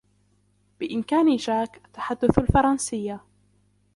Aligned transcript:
بإمكان 0.79 1.35
جاك 1.35 1.81
تحدث 1.93 2.39
الفرنسية. 2.39 3.21